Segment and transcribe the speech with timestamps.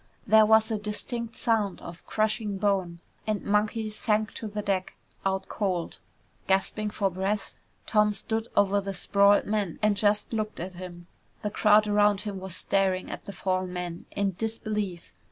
[0.25, 5.47] There was a distinct sound of crushing bone and Monkey sank to the deck, out
[5.47, 5.99] cold.
[6.47, 7.53] Gasping for breath,
[7.85, 11.05] Tom stood over the sprawled man and just looked at him.
[11.43, 15.13] The crowd around him was staring at the fallen man in disbelief.